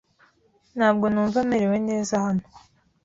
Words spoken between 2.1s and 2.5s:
hano.